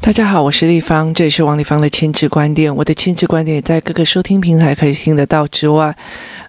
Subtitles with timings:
[0.00, 2.74] 大家好，我是丽芳，这里是王丽芳的亲子观点。
[2.74, 5.94] 我的亲子观点也在各个收听平台可以听得到之外，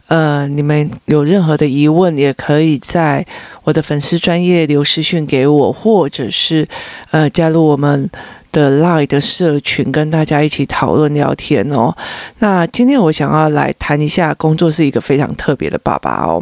[0.08, 3.26] 呃，你们有任何的疑问，也可以在
[3.66, 6.66] 我的粉丝专业留私讯给我，或者是
[7.12, 8.10] 呃加入我们
[8.54, 11.94] 的 Line 的社群，跟大家一起讨论聊天哦。
[12.38, 16.42] 那今天我想要来谈一下，工作是一个非常特别的爸爸哦。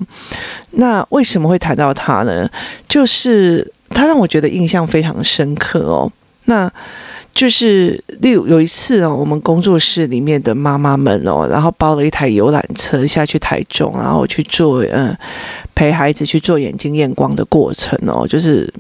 [0.72, 2.48] 那为什么会谈到他呢？
[2.88, 6.12] 就是他让我觉得印象非常深刻哦。
[6.46, 6.72] 那
[7.34, 15.16] 就是，例如有一次哦，我们工作室里面的妈妈们哦，然后包了一台游览车下去台中，然后去做嗯，
[15.76, 18.74] 陪孩子去做眼睛验光的过程哦，就是。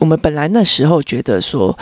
[0.00, 1.76] 我们本来那时候觉得说，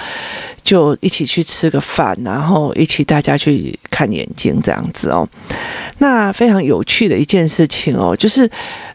[0.63, 5.29] 就一起去吃个饭，然后一起大家去看眼睛这样子哦。
[5.99, 8.49] 那非常有趣的一件事情哦，就是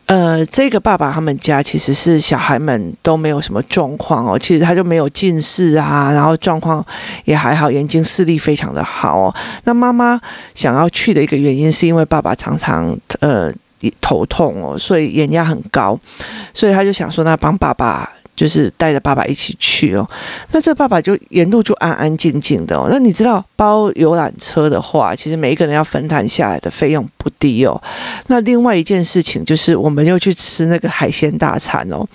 [0.05, 6.85] 呃，这个爸爸他们家其实是小孩们都没有什么状况哦，其实他就没有近视啊，然后状况
[7.25, 9.35] 也还好，眼睛视力非常的好哦。
[9.65, 10.19] 那妈妈
[10.55, 13.51] 想要去的一个原因，是因为爸爸常常呃
[13.99, 15.99] 头痛哦，所以眼压很高，
[16.53, 18.09] 所以他就想说，那帮爸爸。
[18.39, 20.09] 就是带着爸爸一起去哦，
[20.53, 22.87] 那这爸爸就沿路就安安静静的哦。
[22.89, 27.81] 那你知道包游览车的话，其实每一个人要分摊下来的费用不低哦。
[28.27, 32.07] 那另外一件事情就是，我们又去吃那个海鲜大餐哦。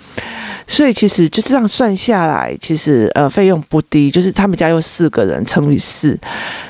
[0.65, 4.09] 所以其实就这样算下来，其实呃费用不低。
[4.09, 6.19] 就是他们家有四个人乘以四，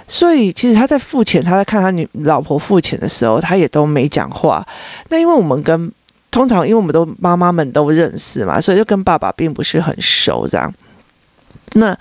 [0.06, 4.68] 所以其实他在付钱，他在看他女老婆付钱的时候，他也都没讲话。
[5.08, 5.90] 那因为我们跟
[6.36, 10.74] 通常，因为我们都妈妈们都认识嘛，所以就跟爸爸并不是很熟，这样。
[11.76, 11.98] 那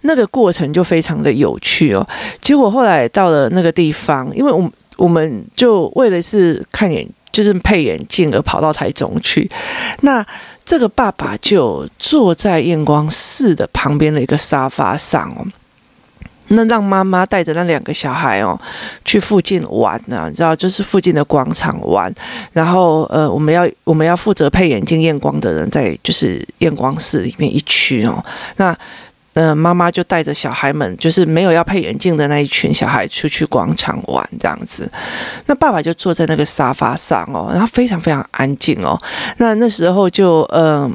[0.00, 2.08] 那个过程就非常的有趣哦。
[2.40, 9.50] 结果后来到了那个地方，因为我我们就为了是看眼，就是配眼镜而跑到台中去。
[10.00, 10.24] 那
[10.64, 15.44] 这个爸爸就坐在验光室的旁边的一个沙发上哦。
[16.48, 18.58] 那让妈妈带着那两个小孩哦，
[19.04, 22.12] 去附近玩呢、啊，你知道，就是附近的广场玩。
[22.52, 28.24] 然后呃，我们要我们要负责配眼镜验光的人在就是验光室里面一区哦。
[28.56, 28.76] 那
[29.34, 34.90] 呃，妈妈就带着小孩们，就是没有要配眼镜的那一群小孩出去广场玩这样子。
[35.46, 38.98] 那爸爸就坐在那个沙发上哦，然后非常非常安静哦。
[39.38, 40.82] 那那时候就嗯。
[40.84, 40.92] 呃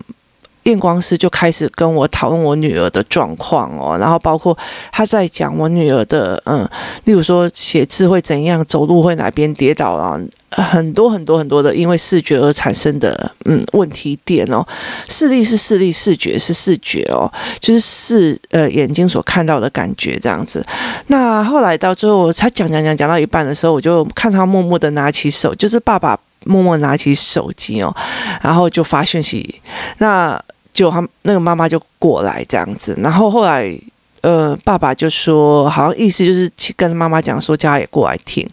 [0.64, 4.58] 验光师就开始跟我讨论我女儿的状况哦，然后包括
[4.92, 6.68] 他在讲我女儿的嗯，
[7.06, 10.20] 例如说写字会怎样，走路会哪边跌倒啊，
[10.50, 14.66] 很多很多很多的因为视觉而产生的嗯问题点哦，
[15.08, 20.66] 视力是视力，视觉是视觉哦，就是视呃眼睛所看到的感觉这样子。
[21.08, 27.96] 那后来到最后他讲讲讲讲到一半的时候，我就看他默默的拿起手，就是爸爸默默拿起手机哦，
[28.42, 29.62] 然后就发讯息
[29.98, 30.42] 那。
[30.74, 33.78] 就他那个妈妈就过来这样子，然后后来，
[34.22, 38.50] 呃，爸爸就说，好像意思就是去跟妈妈讲说，叫他也过来听。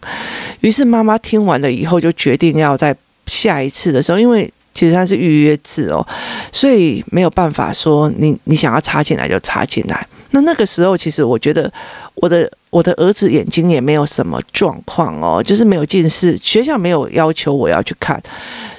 [0.59, 2.93] 于是妈妈听完了以后，就决定要在
[3.25, 6.05] 下一次的时候，因为其实他是预约制哦，
[6.51, 10.05] 所以没有办法说你你想要插进来就插进来。
[10.31, 11.71] 那那个时候，其实我觉得
[12.15, 18.21] 我的我的儿子眼睛也没有什么状况哦，就是没有近视，学校没有要求我要去看。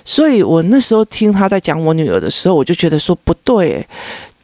[0.05, 3.87] 所以我那时候听他在讲我女儿的时候，我就觉得说不对，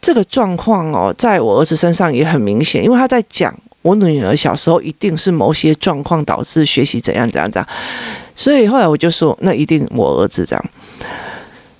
[0.00, 7.68] 这个状况哦，在我儿子身上也很明显，因为他在讲我女儿小时候一定是某些状况导致学习怎样怎样怎样，
[8.34, 10.64] 所以后来我就说，那一定我儿子这样。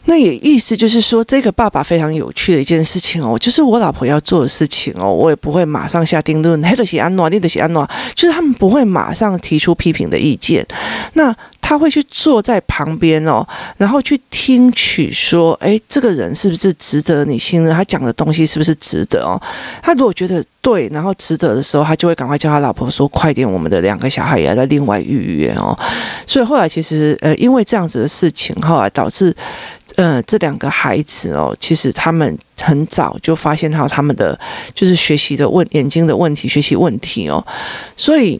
[0.09, 10.65] 那也意思就是说，这个爸爸非常有趣的一件事情哦，就是我老婆要做的事情哦，我也不会马上下定论，黑的写安诺，绿的写安诺，就是他们不会马上提出批评的意见，
[11.15, 13.45] 那他会去坐在旁边哦，
[13.77, 17.75] 然后去听取说，诶，这个人是不是值得你信任？
[17.75, 19.41] 他讲的东西是不是值得哦？
[19.83, 25.77] 他如果觉得对，然后值得的时候，他就会赶快叫他老婆说，快点，我们的两个小孩也要在另外预约哦。
[26.27, 29.35] 所以后来其实呃，因为这样子的事情，后来导致。
[29.97, 34.39] 呃，这两个孩子哦，其实他们很早就发现到他们的
[34.75, 37.45] 就是学习的问眼睛的问题，学习问题哦，
[37.97, 38.39] 所以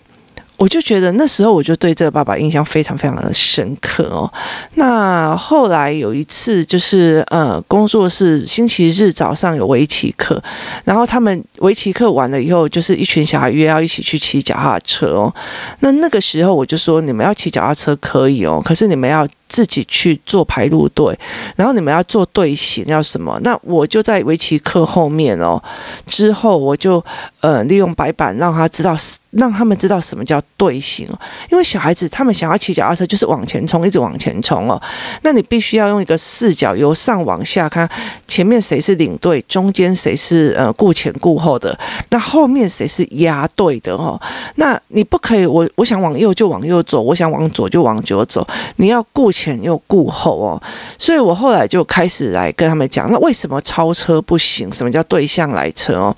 [0.59, 4.31] 我就觉得那时候我就对这个爸爸印象非常非常的深刻哦。
[4.75, 10.43] 那后来有一次就是呃，工作室星期日早上有围棋课，
[10.85, 15.35] 然后他们围棋课完了以后，就是一群小孩约要一起去骑脚踏车哦。
[15.81, 19.27] 那那个时候我就说，你们要骑脚踏车可以哦，可是你们要。
[19.49, 21.19] 自己去做排路队，
[21.57, 23.39] 然后你们要做队形要什么？
[23.43, 25.63] 那我就在围棋课后面哦，
[26.07, 27.05] 之后我就
[27.41, 28.97] 呃利用白板让他知道，
[29.31, 31.07] 让他们知道什么叫队形。
[31.51, 34.81] 因为小孩子他们想要骑脚踏车就是往前冲，一直往前冲哦。
[35.23, 37.89] 那你必须要用一个视角由上往下看，
[38.27, 41.79] 前面谁是领队，中间谁是呃顾前顾后的，
[42.11, 44.21] 那后面谁是压队的哦？
[44.57, 48.47] 那你不可以，我我想往右就往右走，我想往左就往左走，
[48.77, 50.63] 你要顾前又顾后哦，
[50.99, 54.73] 所以我后来就开始来跟他们讲，那为什么超车不行？
[54.73, 56.17] 什么叫对向来车哦？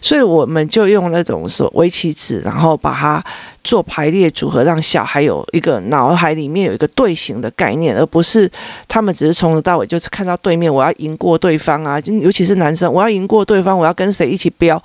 [0.00, 3.24] 所以我们就用那种说围棋子，然后把它
[3.62, 8.50] 做排列组合，让小孩有一个脑海里面有一个队形的概念，而不是
[8.88, 14.82] 他们只是从头到尾就是看到对面，我要赢过对方啊，尤其是男生，我要赢过对方，我要跟谁一起飙。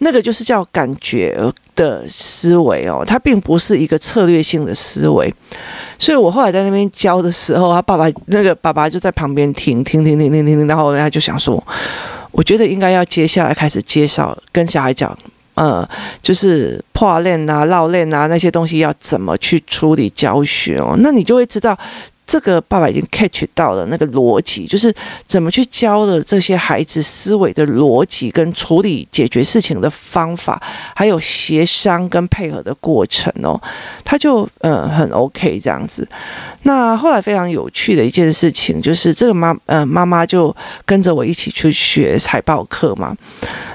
[0.00, 1.36] 那个就是叫感觉
[1.78, 5.32] 的思维哦，它并不是一个策略性的思维，
[5.96, 11.64] 所以我后来在那边教的时候，他爸爸那个爸爸就在旁边听听听听听听，然后他就想说，
[12.32, 15.16] 我觉得应该要接下来开始介绍，跟小孩讲，
[15.54, 15.88] 呃，
[16.20, 21.78] 就是破链啊、绕链啊那些东西要怎么去处理教学哦，那你就会知道。
[22.28, 24.94] 这个爸爸已经 catch 到了那个逻辑，就是
[25.26, 30.62] 怎么去教了这些孩子思维的逻辑跟处理解决事情的方法，
[30.94, 33.58] 还有协商跟配合的过程哦，
[34.04, 36.06] 他就嗯很 OK 这样子。
[36.64, 40.54] 那后来非常有趣的一件事情就是，这个妈呃妈妈就
[40.84, 43.16] 跟着我一起去学财报课嘛。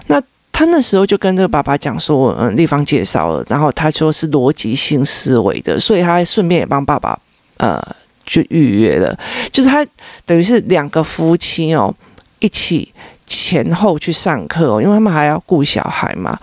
[0.06, 0.22] 那
[0.52, 7.20] 他那时候就跟这个爸爸讲说，嗯，立方介绍了，然后他说是逻辑性思维的，所以他还顺便也帮爸爸
[7.58, 7.82] 呃。
[8.24, 9.18] 就预约了，
[9.52, 9.86] 就是他
[10.26, 11.94] 等于是两个夫妻哦，
[12.40, 12.94] 一起
[13.26, 16.38] 前后去上课哦，因为他们还要顾小孩嘛。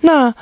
[0.00, 0.32] 那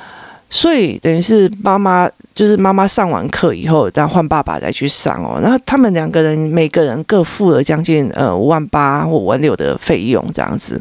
[0.49, 5.39] 所以等于是妈妈，就是妈妈上完课以后，然后换爸爸再去上哦。
[5.41, 10.79] 然后他们两个人每个人各付了将近呃五万八或五万六的费用这样子。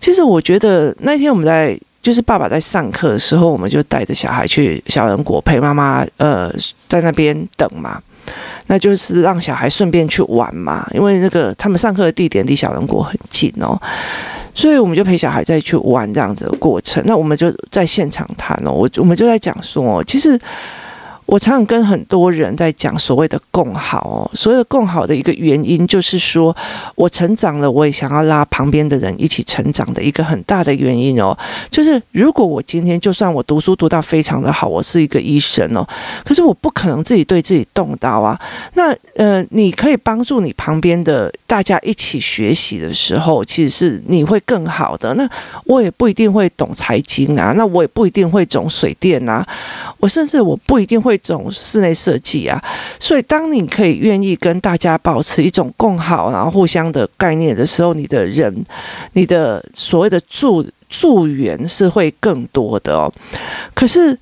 [0.00, 6.52] 其实我觉得那天我们在就是爸爸在上课的时候，我们就带着小孩去小人国陪妈妈呃
[6.88, 8.02] 在那边等嘛。
[8.66, 13.80] 那就是让小孩顺便去玩嘛，因为那个他们上课的地点离小人国很近哦，
[14.54, 17.02] 所以我们就陪小孩再去玩这样子的过程。
[17.06, 20.40] 那我们就在现场谈哦，我我们就在讲说，其实。
[21.32, 26.54] 我常常跟很多人在讲所谓的共好哦，所谓的共好的一个原因就是说，
[26.94, 31.34] 我成长了，我也想要拉旁边的人一起成长的一个很大的原因哦，
[31.70, 35.88] 就是如果我今天就算我读书读到非常的好，我是一个医生哦，
[36.22, 38.38] 可是我不可能自己对自己动刀啊。
[38.74, 45.14] 那呃，你可以帮助你旁边的大家一起学习的时候，其实是你会更好的。
[45.14, 45.26] 那
[45.64, 49.42] 我也不一定会懂财经啊，那我也不一定会懂水电啊，
[49.96, 51.18] 我甚至我不一定会。
[51.22, 52.60] 这种室内设计啊，
[52.98, 58.52] 所以当你可以愿意跟大家保持一种共好，然后互相的概念的时候，你的人，
[59.12, 63.12] 你的所谓的助助缘是会更多的哦。
[63.72, 64.18] 可是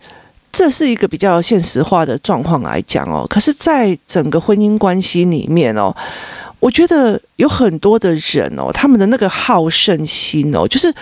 [0.52, 3.26] 这是一个比较现实化的状况来讲哦。
[3.28, 5.94] 可是，在整个婚姻关系里面哦，
[6.58, 10.94] 我觉得有很多的人哦，他们的那个好胜心哦，就是。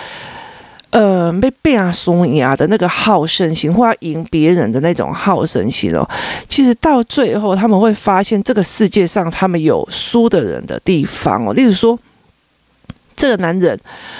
[0.90, 6.08] 呃，被变啊，松牙的那个好胜心，或要赢别人的那种好胜心哦，
[6.49, 11.52] 其实到最后他们会发现，这个世界上他们有输的人的地方哦。
[11.52, 11.99] 例如说，
[13.14, 13.79] 这个男人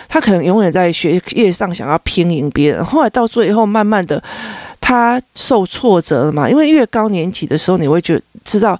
[0.09, 4.23] 他可能永远在学业上想要拼赢别人，后来到最后慢慢的
[4.79, 8.79] 他受挫折了嘛，因为越高年级的时候，你会觉知道。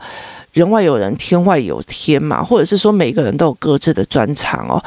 [0.59, 4.83] 人外有人，天外有天嘛，或者是说每个人都有各自的专长哦。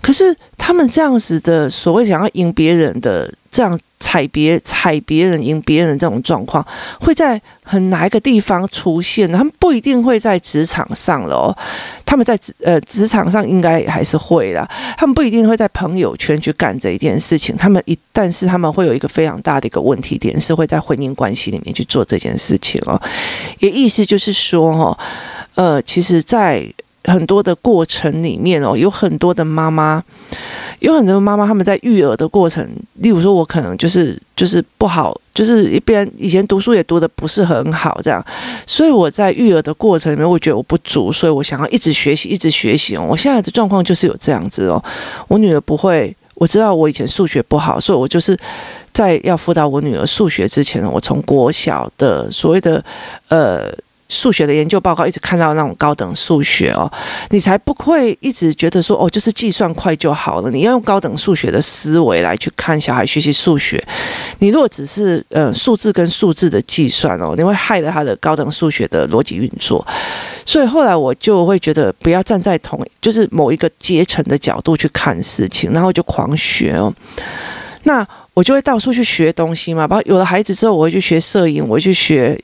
[0.00, 6.62] 可是他们这样子的所谓想要赢别人的这样踩别踩别人赢别人这种状况，
[7.00, 9.32] 会在很哪一个地方出现？
[9.32, 11.56] 他们不一定会在职场上了。
[12.04, 14.68] 他们在职呃职场上应该还是会啦。
[14.98, 17.56] 他们不一定会在朋友圈去干这一件事情。
[17.56, 23.00] 他们一但是他们会有一个非常大的一个问题点，是会在婚姻关系里面去做这件事情哦。
[23.60, 24.98] 也意思就是说哦，
[25.54, 26.70] 呃，其实，在
[27.06, 30.04] 很多的过程里面哦，有很多的妈妈。
[30.80, 32.62] 有很多妈妈他们在育儿的过程，
[32.96, 38.22] 例如说，我可能就是就是不好，就是一边以前读书也读得不是很好，这样，
[38.66, 43.06] 所以我在育儿的过程里面，我觉得我不足，所以我想要一直学习，一直学习哦。
[43.08, 44.84] 我现在的状况就是有这样子哦，
[45.28, 48.38] 我女儿不会，我知道我以前数学不好，所以我就是
[48.92, 52.84] 在要辅导我女儿数学之前，我从国小的所谓的
[53.28, 53.72] 呃。
[54.08, 56.90] 数学的研究报告，一直看到那种高等数学哦，
[57.30, 60.50] 你才不会一直觉得说哦，就是计算快就好了。
[60.50, 63.82] 你要用高等数学的思维来去看小孩学习数学。
[64.38, 69.84] 你如果只是呃数字跟数字的计算哦，你会害了他的高等数学的逻辑运作。
[70.44, 76.94] 所以后来我就会觉得，不要站在同就是某一个阶层的角度去看事情，然后就狂学哦。
[77.82, 82.40] 那我就会到处去学东西嘛，包括有了孩子之后，我会去学摄影，我会去学。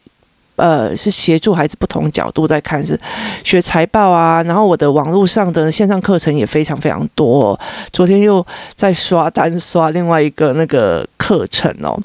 [0.56, 2.98] 呃，是协助孩子不同角度在看，是
[3.42, 4.42] 学财报啊。
[4.42, 7.60] 然后我的网络上的线上课程也非常非常多哦。
[7.92, 8.44] 昨天又
[8.74, 11.98] 在刷单刷另外一个那个课程哦。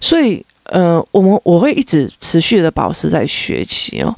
[0.00, 4.14] 所以，呃，我们我会一直持续的保持在学习哦。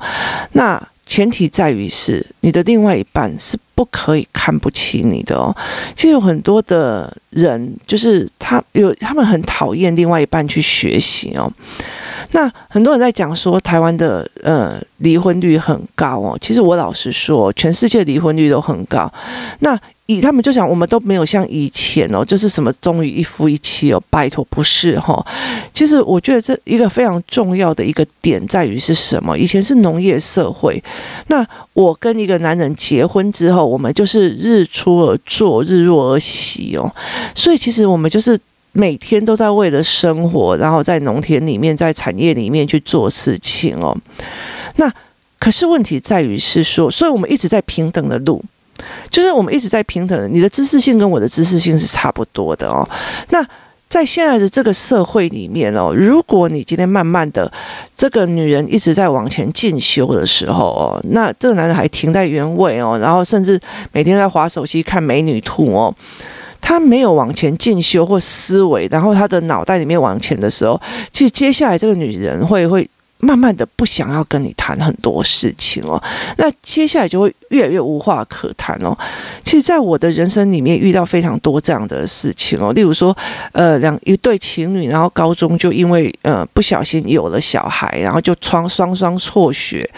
[0.52, 5.52] 那前提在于是你的另外一半是不可以看不起你的哦。
[5.96, 11.52] 其实有很多的人，就是他有他们很讨厌另外一半去学习哦。
[12.30, 19.12] 那很多人在讲说台湾的呃离婚率很高哦，其实我老实说，全世界离婚率都很高。
[19.58, 19.76] 那
[20.20, 25.26] 他们就讲，我们都没有像以前哦，就是什么终于一夫一妻哦，拜托不是哈、哦。
[25.72, 29.36] 其实我觉得这一个非常重要的一个点在于是什么？
[29.38, 30.82] 以前是农业社会，
[31.28, 36.92] 那我跟一个男人结婚之后，我们就是日出而作，日落而息哦。
[37.34, 38.38] 所以其实我们就是。
[38.74, 43.94] 每天都在为了生活，然后在农田里面，在产业里面去做事情哦。
[44.76, 44.90] 那
[45.38, 48.42] 可是问题在于是说，所以我们一直在平等的路，
[49.10, 50.32] 就是我们一直在平等。
[50.32, 52.88] 你的知识性跟我的知识性是差不多的哦。
[53.30, 53.44] 那
[53.88, 57.52] 在现在的这个社会里面哦，如果你今天慢慢的
[57.94, 63.60] 这个女人一直在往前进修的时候哦，那这个男人还停在原位哦，然后甚至
[63.92, 65.94] 每天在滑手机看美女图哦。
[66.64, 72.88] 他没有往前进修或思维，然后他的脑袋里面往前的时候，其实接下来这个女人会会
[73.24, 76.02] 慢慢的不想要跟你谈很多事情哦。
[76.36, 78.96] 那接下来就会越来越无话可谈哦。
[79.44, 83.16] 其实，在我的人生里面遇到非常多这样的事情哦，例如说，
[83.52, 89.88] 呃，两一对情侣，然后高中就因为呃不小心有了小孩，然后就双双双辍学，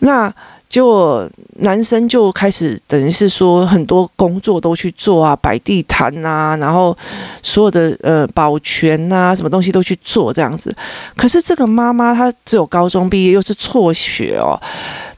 [0.00, 0.32] 那。
[0.74, 1.24] 结果
[1.60, 6.96] 男生就开始等于是说很多工作都去做啊，摆地摊呐，然后
[7.44, 10.74] 所有的呃保全呐，什么东西都去做这样子。
[11.16, 14.60] 可是这个妈妈她只有高中毕业，又是辍学哦。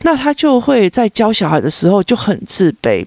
[0.02, 3.04] 那他就会在教小孩的时候就很自卑，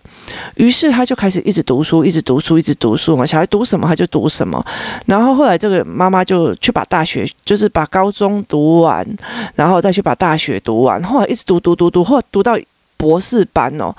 [0.56, 3.26] 于是他就开始一直读书，一直读书，一直读书嘛。
[3.26, 4.64] 小孩读什么他就读什么。
[5.06, 9.06] 然后后来这个妈妈就去把大学，就是把高中读完，
[9.56, 11.02] 然后再去把大学读完。
[11.04, 12.58] 后来一直读读读读，后来读到
[12.98, 13.96] 博士班哦。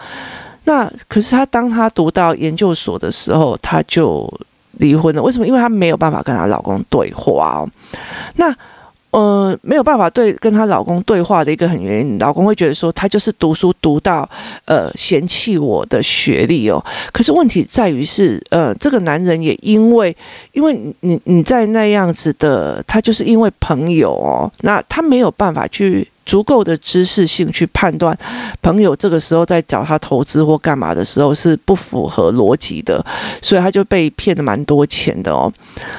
[0.65, 4.29] 那可是他当他读到研究所的时候，他就
[4.73, 5.23] 离婚了。
[5.23, 5.47] 为什么？
[5.47, 7.69] 因为他没有办法跟他老公对话哦。
[8.35, 8.55] 那。
[9.11, 14.29] 呃，没有办法对跟她老公对话的一个很原因，老公会觉得说她就是读书读到
[14.67, 16.85] 呃嫌弃我的学历哦。
[17.13, 20.17] 可是问题在于是，呃，这个男人也因为
[20.53, 28.17] 因为你你在那样子的，他就是因为朋友哦，那他没有办法去足够的知识性去判断
[28.63, 33.05] 朋友这个时候在找他投资或干嘛的时候是不符合逻辑的，
[33.43, 35.53] 所以他就被骗了蛮多钱的哦。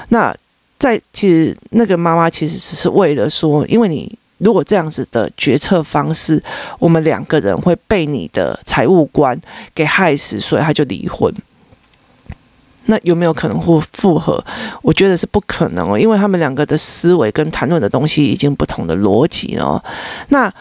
[0.07, 0.33] 那。
[0.81, 6.43] 在其实那个妈妈其实只是为了说，因为你如果这样子的决策方式，
[6.79, 9.39] 我们两个人会被你的财务观
[9.75, 11.31] 给害死，所以他就离婚。
[12.85, 14.43] 那有没有可能会复合？
[14.81, 19.83] 我觉得是不可能哦，因为他们两个的思维跟谈论的东西已经不同的逻辑了。
[20.29, 20.51] 那。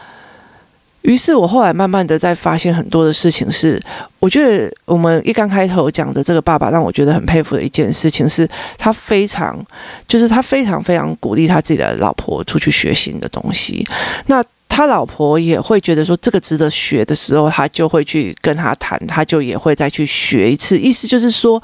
[1.02, 3.82] 于是我后来慢慢的在发现很多的事情是，
[4.18, 9.58] 我觉得我们一刚开头讲的这个爸爸让我觉得很佩服的一件事情是，他非常，
[10.06, 13.86] 就是他非常非常鼓励他自己的老婆出去学新的东西。
[14.26, 20.78] 那他老婆也会觉得说这个值得学的时候，他就会去跟他谈，他就也会再去学一次。
[20.78, 21.62] 意思就是说。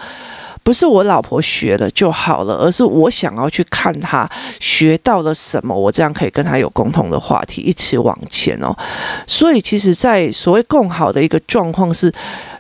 [0.66, 8.76] 不是我老婆学了就好了，而是我想要去看她学到了什么，我这样可以跟她有共同的话题，一起往前哦。
[9.28, 12.12] 所以，其实，在所谓更好的一个状况是，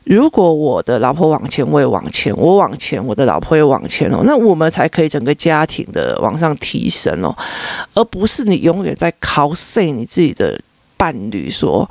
[0.04, 7.36] 如果我的老婆往前，我也往前；我往前，我的老婆也往前哦，那我们才可以整个家庭的往上提升哦，
[7.94, 10.56] 而不是你永远在 cos 你自己的
[10.96, 11.90] 伴侣说。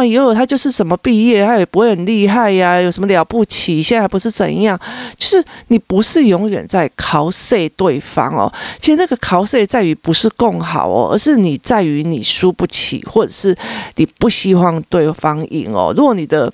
[0.00, 3.82] 哎呦，他就是什么毕业，他也不会很厉害呀，有什么了不起？
[3.82, 4.78] 现在不是怎样？
[5.18, 8.50] 就是你不是永远在考试对方哦。
[8.78, 13.54] 其实那个考试在于不是共好哦，而是你在于你输不起，或者是
[13.96, 15.92] 你不希望对方赢哦。
[15.94, 16.50] 如果你的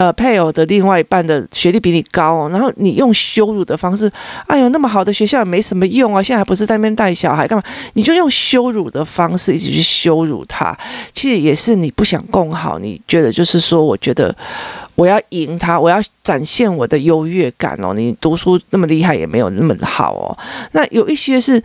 [0.00, 4.10] 呃配偶的另外一半的学历比你高哦，然后你用羞辱的方式，
[4.46, 7.62] 哎呦，那么好的学校也没什么用啊，现在还不是在那边带小孩干嘛？
[7.92, 10.74] 你就用羞辱的方式一直去羞辱他，
[11.12, 14.34] 其实也是你不想共好，你觉得就是说，我觉得
[14.94, 17.92] 我要赢他，我要展现我的优越感哦。
[17.92, 20.32] 你读书那么厉害也没有那么好哦。
[20.72, 21.62] 那有一些是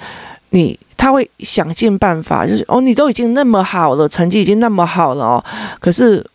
[0.50, 0.78] 你。
[0.98, 5.46] 他会想尽办法，就是哦，你都已经那么好了，成绩已经那么好了哦，
[5.80, 6.26] 可是。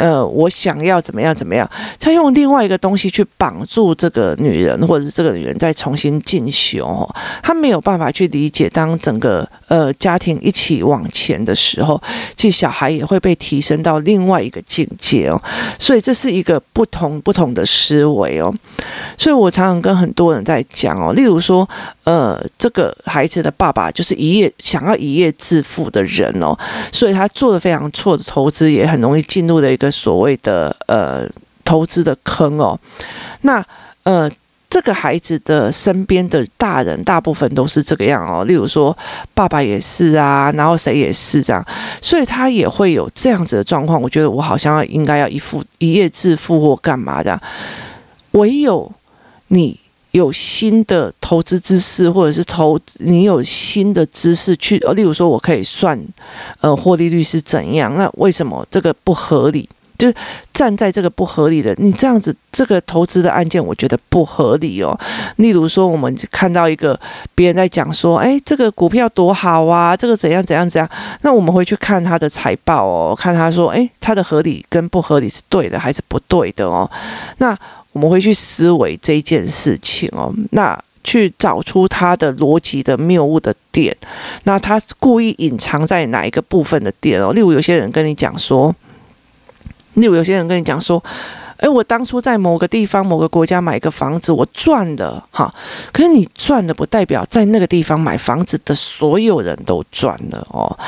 [0.00, 1.70] 呃，我想要怎么样怎么样？
[2.00, 7.06] 他用另外一个东西去绑住这个女人，或者是这个女人再重新进修。
[7.42, 12.00] 他没有办法去理解，当整个呃家庭一起往前的时候，
[12.36, 15.40] 其实小孩也会被提升到另外一个境界哦。
[15.78, 18.52] 所以这是一个不同不同的思维哦。
[19.16, 21.68] 所以我常常跟很多人在讲哦，例如说，
[22.02, 26.58] 呃，这个孩子的爸爸就是一夜想要一夜致富的人哦，
[26.92, 29.88] 所以他做的非常错的投资，也很容易进入了一个。
[30.00, 31.28] 所谓的呃
[31.62, 32.78] 投资的坑哦，
[33.42, 33.62] 那
[34.02, 34.30] 呃
[34.70, 38.96] 这个孩子的身边的大人大部分都是这个样哦，例如说
[39.34, 41.62] 爸爸也是啊，然后谁也是这样，
[42.00, 44.00] 所以他也会有这样子的状况。
[44.00, 47.38] 我觉得我好像应该要一富一夜致富或干嘛的，
[48.30, 48.90] 唯有
[49.48, 49.76] 你
[50.12, 56.00] 有新的投资知识，或者是投你有新的知识去，例如说我可以算
[56.60, 59.68] 呃获利率是怎样，那为什么这个不合理？
[60.00, 60.14] 就是
[60.54, 64.98] 站在这个不合理的，你这样子这个投资的案件，我觉得不合理哦。
[65.36, 66.98] 例如说，我们看到一个
[67.34, 70.88] 别人在讲说，哎，这个股票多好啊，这个怎样怎样怎样，
[71.20, 76.90] 那我们会去看他的财报哦，看他说，哎，他的合理跟不合理是对的还是不对的哦。
[77.36, 77.54] 那
[77.92, 83.94] 我们会去思维这件事情哦，那去找出他的逻辑的谬误的点，
[84.44, 87.34] 那他故意隐藏在哪一个部分的点哦？
[87.34, 88.74] 例如有些人跟你讲说。
[89.94, 91.02] 例如有些人跟你讲说，
[91.56, 95.52] 哎，我当初在某个地方、某个国家买个房子，我赚了哈。
[95.92, 100.78] 可是你赚的，不代表在那个地方买房子的所有人都赚了哦。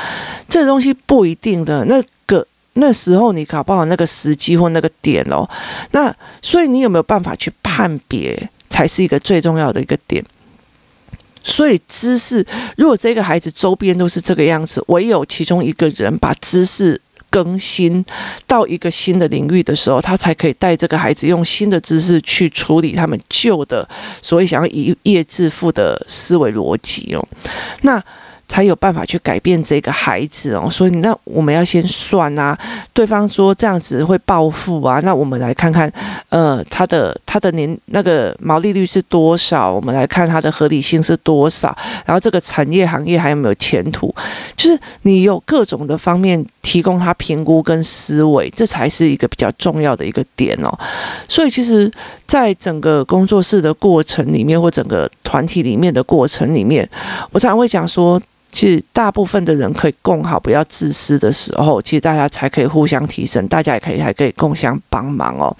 [0.49, 1.85] 这东西不一定的。
[1.85, 5.47] 那个那时候你搞不好那个时机或那个点哦。
[5.91, 10.25] 那所以你有没有办法去判别，才是一个最重要的一个点。
[11.43, 12.43] 所以知识，
[12.77, 16.99] 如果这个孩子周边都是这个样子，唯有其中一个人把知识。
[17.33, 18.05] 更新
[18.45, 23.89] 到一个新的领域的时候，他才可以带这个孩子用新的知识去处理他们旧的
[24.21, 27.27] 所以想要一夜致富的思维逻辑哦。
[27.81, 27.99] 那。
[28.53, 32.55] 才有办法去改变这个孩子哦，所以那我们要先算啊。
[32.93, 35.91] 对方说这样子会暴富啊，那我们来看看，
[36.29, 39.73] 呃，他的他的年那个毛利率是多少？
[39.73, 41.75] 我们来看他的合理性是多少？
[42.05, 44.13] 然后这个产业行业还有没有前途？
[44.55, 50.69] 就是你有各种的方面提供他评估跟思维，这才是一个比较重要的一个点哦。
[51.27, 51.91] 所以其实，
[52.27, 56.87] 在整个工作室的过程里面，或整个团体里面的过程里面，
[57.31, 58.21] 我常常会讲说。
[58.53, 65.53] 其实大部分的人可以共好，不要自私的时候，其实大家才可以互相提升，大家也可以还可以共相帮忙哦。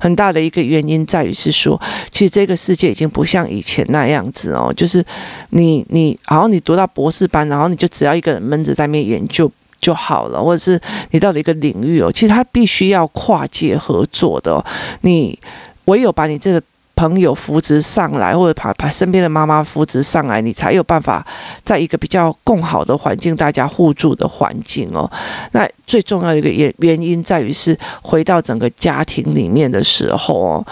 [0.00, 5.04] 很大的一个原因在于是说，其实这个世界已经不像以前那样子哦，就是
[5.50, 14.64] 你你，然后你读到博士班，然后你就只要一个人闷着在那边研究就好了，或者是你到了一个领域哦，其实他必须要跨界合作的哦，
[15.02, 15.38] 你
[15.84, 16.62] 唯有把你这个。
[16.94, 21.26] 朋友扶植上来，或者把把身边的妈妈扶植上来，你才有办法
[21.64, 25.10] 在一个比较共好的环境，大家互助的环境哦。
[25.52, 30.66] 那最重要一个原原因在于是回到整个家庭里面的时候哦，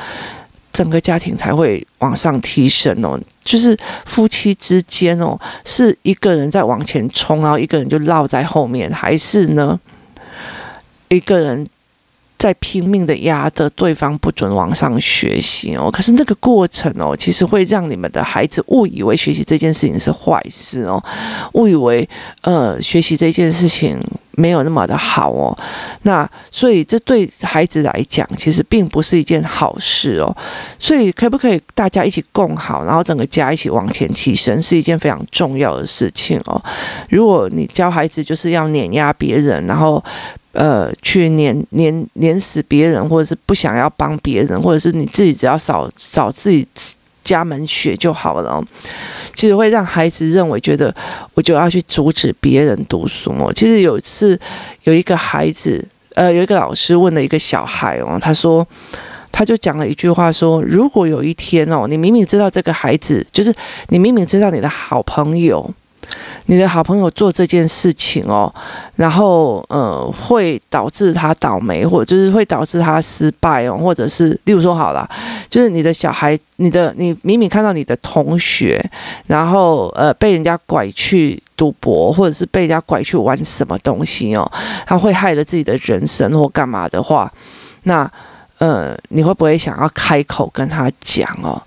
[0.71, 3.19] 整个家庭才会往上提升哦。
[3.43, 9.81] 就是夫妻之间哦，是一个人在往前冲，然后一个人就落在后面，还是呢，
[11.09, 11.67] 一个人？
[12.41, 21.05] 在拼命的压着对方不准往上学习哦，可是那个过程哦，其实会让你们的孩子误以为学习这件事情是坏事哦，
[21.53, 22.09] 误以为
[22.41, 25.55] 呃学习这件事情没有那么的好哦，
[26.05, 30.35] 那所以这对孩子来讲其实并不是一件好事哦，
[30.79, 36.59] 所以可不可以大家一起共好，然后整个家一起往前提升，是一件非常重要的事情哦。
[37.11, 40.03] 如果你教孩子就是要碾压别人，然后。
[40.53, 46.67] 呃，去碾碾碾死别人，或者是不想要帮别人，或者是你自己只要扫扫自己
[47.23, 48.63] 家门血就好了。
[49.33, 50.93] 其实会让孩子认为，觉得
[51.35, 53.53] 我就要去阻止别人读书哦。
[53.55, 54.39] 其实有一次，
[54.83, 58.67] 有一个孩子，呃，有一个老师问了一个小孩哦，他说，
[59.31, 63.55] 他就讲了一句话说，如果有一天哦，你明明知道这个孩子，就是
[63.89, 65.73] 你明明知道你的好朋友。
[66.47, 68.53] 你的好朋友做这件事情哦，
[68.97, 75.09] 然后呃，会导致他倒霉，或者就是会导致他失败哦，或者是例如说好了，
[75.49, 78.85] 就是你的小孩，你的你明明看到你的同学，
[79.27, 84.51] 然后呃被人家拐去赌博，或者是被人家拐去玩什么东西哦，
[84.87, 87.33] 他会害了自己的人生或干嘛的话，
[87.85, 88.11] 那
[88.59, 91.63] 呃，你会不会想要开口跟他讲哦？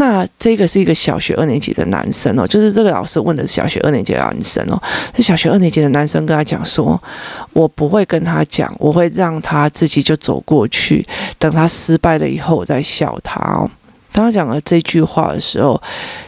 [0.00, 4.82] 那这个是一个小学二年级的男生哦，就是这个老师问的是小学二年级的男生哦。
[5.12, 6.98] 这小学二年级的男生跟他讲说
[7.52, 11.06] ：“我不会跟他讲，我会让他自己就走过去，
[11.38, 13.70] 等他失败了以后，我再笑他哦。”
[14.12, 15.80] 当他讲了这句话的时候，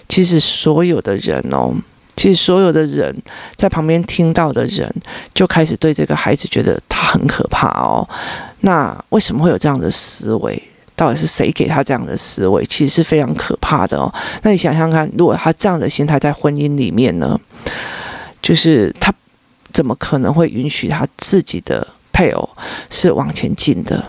[0.07, 1.75] 其实所有的人哦，
[2.15, 3.17] 其实所有的人
[3.57, 4.95] 在旁边听到的人
[5.33, 8.07] 就开始对这个孩子觉得他很可怕哦。
[8.61, 10.63] 那为什么会有这样的思维？
[11.03, 12.65] 到底是谁给他这样的思维？
[12.67, 14.09] 其实是非常可怕的哦。
[14.43, 17.37] 那你想想看，如果他这样的心态在婚姻里面呢，
[18.41, 19.13] 就是他
[19.73, 22.49] 怎么可能会允许他自己的配偶
[22.89, 24.01] 是往前进的？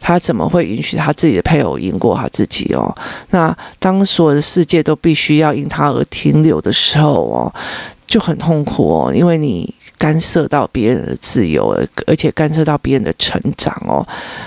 [0.00, 2.96] 他怎么会允许他自己的配偶赢过他自己哦？
[3.30, 7.52] 那当所有的世界都必须要因他而停留的时候哦，
[8.08, 14.00] 就很痛苦哦，因为你干涉到别人的自由，而而且干涉到别人的成长哦，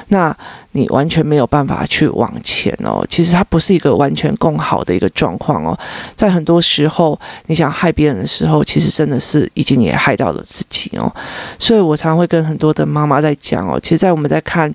[0.08, 0.36] 那
[0.72, 3.06] 你完全没有办法去往前哦。
[3.08, 5.78] 其实它不是一个完全共好的一个状况哦，
[6.16, 11.14] 在很多时候，你想害别人的时候，其实真的是已经也害到了自己哦。
[11.60, 14.74] 所以我常会跟很多的妈妈在讲哦，其实，在我们在看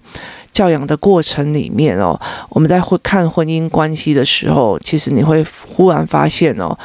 [0.53, 2.17] 教养的过程里面哦，
[2.51, 5.45] 我们在会看婚姻关系的时候，其实你会
[5.75, 6.79] 忽然发现哦。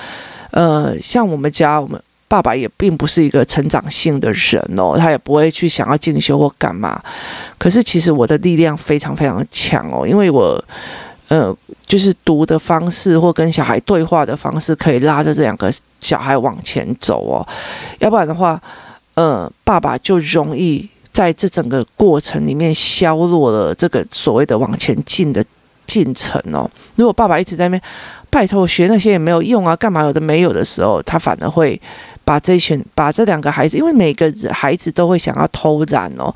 [0.52, 7.02] 呃，像我们家，我们爸爸也并不是一个成长性的人哦，他也不会去想要进修或干嘛。
[7.58, 10.64] 可是其实我的力量非常非常强哦，因为我，
[11.30, 11.54] 呃，
[11.86, 17.48] 就是读的方式或跟小孩对话的方式，可以拉着这两个小孩往前走哦。
[18.00, 18.62] 要不然的话，
[19.16, 25.44] 呃，爸爸就容易在这整个过程里面削弱了这个所谓的往前进的
[25.86, 26.70] 进程哦。
[26.96, 27.82] 如果爸爸一直在那边。
[28.32, 29.76] 拜托，学那些也没有用啊！
[29.76, 31.80] 干嘛有的没有的时候，他反而会
[32.24, 36.34] 把这群、把这两个孩子，因为每个孩子都会想要偷懒哦，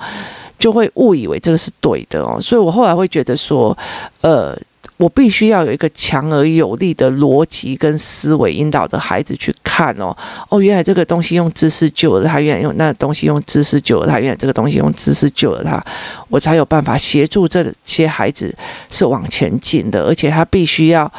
[0.59, 2.37] 就会误以为这个是对的哦。
[2.41, 3.75] 所以我后来会觉得说，
[4.19, 4.53] 呃，
[4.97, 10.13] 我必须要有一个强而有力的逻辑跟思维引导的孩子去看哦。
[10.49, 15.81] 哦，原来这个东西用知识救了他，原来用那东西用知识救了他，原来这个东西用知识救了他，
[16.27, 18.53] 我才有办法协助这些孩子
[18.89, 21.09] 是往前进的，而且他必须要。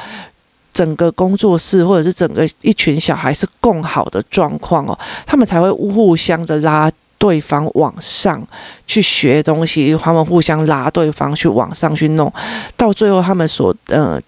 [0.77, 8.47] 整个工作室或者是整个一群小孩是共好的状况哦，他们才会互相的拉对方往上
[8.87, 12.31] 去学东西，他们互相拉对方去往上去弄，
[12.77, 14.21] 到最后他们所呃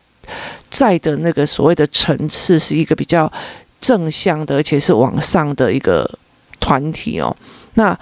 [0.71, 3.31] 在的那个所谓的层次是一个比较
[3.79, 6.11] 正向的，而且是往上的一个
[6.59, 7.37] 团体哦，
[7.75, 7.99] 那。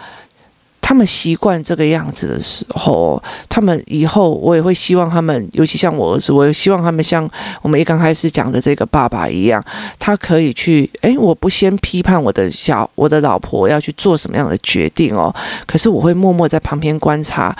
[0.87, 7.29] 他们习惯这个样子的时候，他们以后我也会希望他们，尤其像我儿子，我也希望他们像
[7.61, 9.61] 我们一刚开始讲的这个爸爸一样，
[9.99, 15.35] 他可以去，哎，我不先批判我的小我的老婆要去做什么样的决定哦，
[15.67, 17.53] 可是我会默默在旁边观察。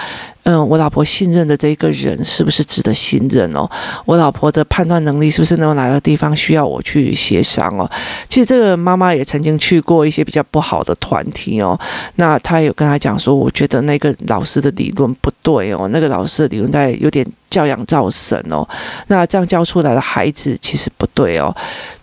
[0.49, 3.69] 嗯，我老婆信任的这个人是不是值得信任哦？
[4.05, 7.91] 我老婆的判断能力是不是能有哪个地方需要我去协商哦？
[8.29, 11.77] 其实这个妈妈也曾经去过一些比较不好的团体哦，
[12.15, 18.65] 那她有跟她讲说，我觉得那个老师的理论不对哦，那个老师的理论在有点教养造神哦，
[19.09, 21.53] 那这样教出来的孩子其实不对哦。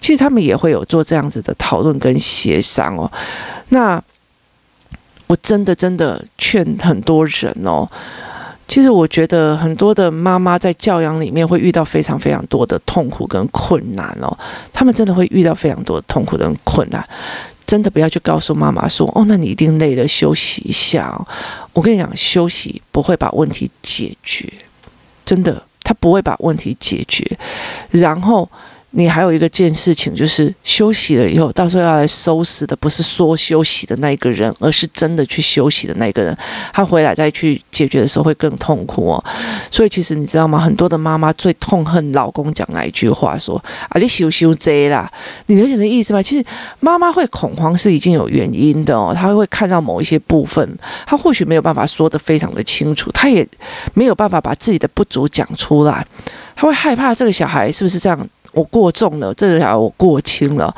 [0.01, 3.09] 其实他们也会有做这样子的讨论跟协商哦。
[3.69, 4.03] 那
[5.27, 7.87] 我真的真的劝很多人哦。
[8.67, 14.35] 其实我觉得很多的妈妈在教养里面会遇到非常非常多的痛苦跟困难哦，
[14.71, 17.05] 他们真的会遇到非常多的痛苦跟困难，
[17.65, 21.27] 真的不要去告诉妈妈说哦，那你一定累了，休息一下哦。
[21.73, 24.51] 我跟你讲，休息不会把问题解决，
[25.23, 27.37] 真的，他不会把问题解决，
[27.91, 28.49] 然后。
[28.95, 36.37] 你还有一个件事情，就是休息了以后，到时候要来收拾的不是说休息的那一个人，而是真的去休息的那个人。
[36.71, 39.25] 他回来再去解决的时候会更痛苦哦。
[39.71, 40.59] 所以其实你知道吗？
[40.59, 43.57] 很多的妈妈最痛恨老公讲那一句话，说
[43.89, 45.11] 啊，你休休这啦，
[45.47, 46.21] 你了解的意思吗？
[46.21, 46.45] 其实
[46.79, 49.11] 妈妈会恐慌是已经有原因的哦。
[49.15, 50.77] 她会看到某一些部分，
[51.07, 53.47] 她或许没有办法说得非常的清楚，她也
[53.95, 56.05] 没有办法把自己的不足讲出来，
[56.55, 58.29] 她会害怕这个小孩是不是这样。
[58.53, 60.73] 我过重了，这条我过轻了，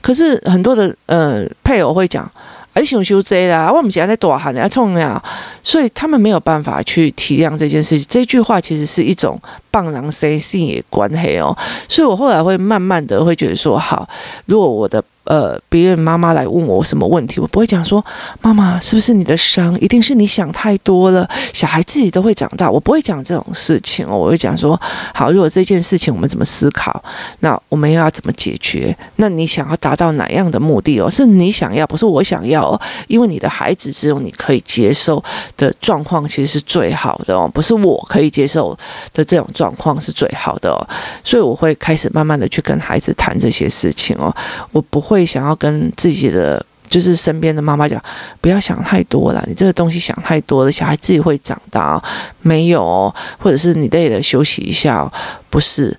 [0.00, 2.30] 可是很多的呃配偶会讲，
[2.74, 5.22] 哎，想修这啦，我们现在在多喊要冲呀，
[5.62, 8.06] 所以他们没有办法去体谅这件事情。
[8.10, 11.56] 这句话其实是一种棒狼 say 性也关黑哦，
[11.88, 14.08] 所以我后来会慢慢的会觉得说，好，
[14.46, 18.04] 如果我的呃，别人妈妈来问我什么问题，我不会讲说
[18.42, 21.26] 妈妈是不是你的伤，一定是你想太多了。
[21.54, 24.14] 小孩自己都会长大，我不会讲这种事情哦。
[24.14, 24.78] 我会讲说，
[25.14, 27.02] 好，如果这件事情我们怎么思考，
[27.38, 28.94] 那我们要怎么解决？
[29.16, 31.08] 那你想要达到哪样的目的哦？
[31.08, 32.78] 是你想要，不是我想要哦。
[33.06, 35.24] 因为你的孩子只有你可以接受
[35.56, 38.76] 的状况，其实是最好的哦，不是我可以接受
[39.14, 40.86] 的这种状况是最好的哦。
[41.24, 44.30] 所以我会开始慢慢的去跟孩子谈这些事情哦，
[44.70, 45.13] 我不会。
[45.14, 48.02] 会想要跟自己的就是身边的妈妈讲，
[48.40, 52.02] 不要想太多了，你这个东西想太多了，小孩自己会长大。
[52.42, 55.10] 没有，或者是你累了休息一下，
[55.48, 55.96] 不是。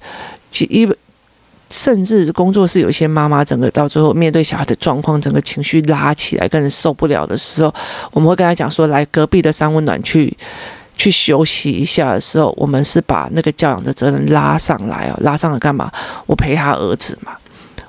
[0.51, 0.87] 其一
[1.69, 7.73] 甚至工作室有一些妈妈，整个到最后面对小孩的状况，整个情绪拉起来，跟人受不了的时候，
[8.11, 10.31] 我们会跟他讲说，来隔壁的三温暖去
[10.95, 15.91] 去休息一下的时候，我们是把那个教养的责任拉上来哦，拉上来干嘛？
[16.27, 17.33] 我陪他儿子嘛。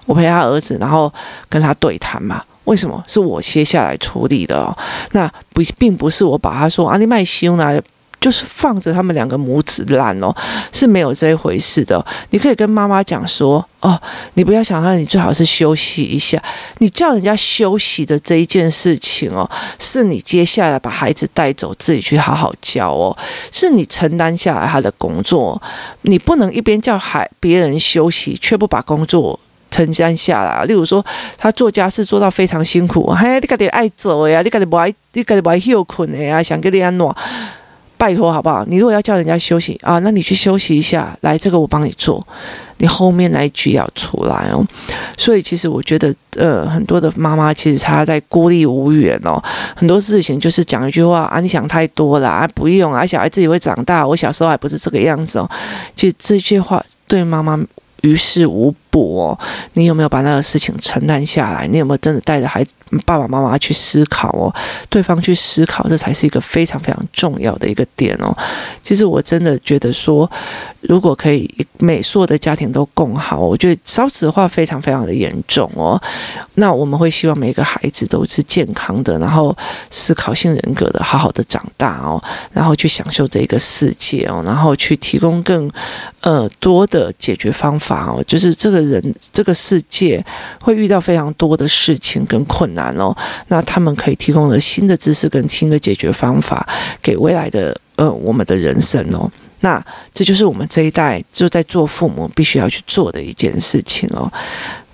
[0.07, 1.13] 我陪他儿子，然后
[1.49, 2.43] 跟他对谈嘛。
[2.65, 4.77] 为什么是我接下来处理的哦？
[5.13, 7.81] 那不并不是我把他说啊，你卖凶呢，
[8.21, 10.35] 就是放着他们两个母子烂哦，
[10.73, 12.05] 是没有这一回事的。
[12.31, 13.97] 你可以跟妈妈讲说哦，
[14.35, 16.43] 你不要想他，你最好是休息一下。
[16.79, 23.17] 你叫人家休息的这一件事情哦，是你接下来把孩子带走，自己去好好教哦，
[23.53, 25.63] 是你承担下来他的工作。
[26.03, 29.39] 你不能一边叫孩别人休息，却不把工作。
[29.77, 31.05] 承担下来，例如说
[31.37, 37.07] 他做家事做到非常辛苦，嘿，你家己爱做呀，你家己不爱，你家己不爱休困的呀，想给你安怎？
[37.99, 38.65] 拜托好不好？
[38.67, 42.27] 你如果要叫人家休息啊，那你去休息一下，来，这个我帮你做，
[42.77, 44.63] 你后面那一句要出来哦。
[45.17, 49.43] 所以其实我觉得，呃，很多的妈妈其实她在孤立无援哦，
[49.75, 55.51] 很多事情就是讲一句话啊，你想太多了啊，不用啊，小孩自己会长大，我小时候还不是这个样子哦。
[55.95, 57.59] 其实这句话对妈妈
[58.03, 59.39] 于事无我。
[59.75, 61.67] 你有没有把那个事情承担下来？
[61.67, 62.73] 你有没有真的带着孩子、
[63.05, 64.55] 爸爸妈妈去思考哦？
[64.89, 68.35] 对方去思考，这才是一个非常非常重要的一个点哦。
[68.83, 70.31] 其实我真的觉得说，
[70.81, 76.01] 如果可以每所有的家庭都共好，我觉得少子化非常非常的严重哦。
[76.55, 79.55] 那我们会希望每个孩子都是健康的，然后
[79.91, 85.71] 思考性人格的，好好的长大哦，然后去享受这个世界哦，然后去提供更
[86.23, 88.86] 呃多的解决方法哦，就是这个。
[88.91, 90.25] 人这个世界
[90.61, 93.17] 会遇到非常多的事情跟困难哦，
[93.49, 96.67] 那他们可以提供了新的知识跟新的解决方法
[97.03, 104.31] 给未来的呃我们的人生哦，那这就是我们这一代就在做父母必须要去做的一件事情哦。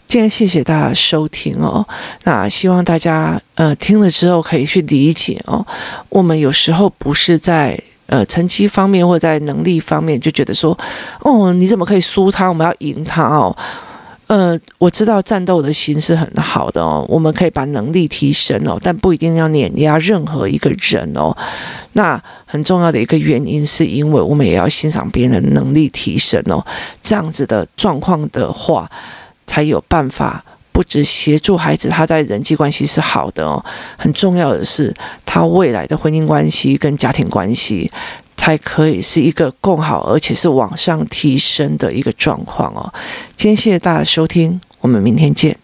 [0.07, 1.87] 今天谢谢大家收听哦，
[2.24, 5.66] 那希望大家呃听了之后可以去理解哦，
[6.09, 7.81] 我们有时候不是在。
[8.12, 10.79] 呃，成绩方面或者在能力方面，就觉得说，
[11.20, 12.46] 哦，你怎么可以输他？
[12.46, 13.57] 我们要赢他哦。
[14.27, 21.35] 呃，我知道战斗的心是很好的哦，我们可以把能力提升哦，但不一定要碾压任何一个人哦。
[21.94, 26.62] 那很重要的一个原因，是因为我们也要欣赏别人的能力提升哦。
[27.01, 28.90] 这样子的状况的话，
[29.46, 30.44] 才有办法。
[30.72, 33.62] 不止协助孩子，他在人际关系是好的哦，
[33.96, 34.92] 很重要的是
[35.24, 37.90] 他未来的婚姻关系跟家庭关系
[38.37, 42.92] 才可以是一个更好，而且是往上提升的一个状况哦。
[43.37, 45.56] 今天谢谢大家收听，我们明天见。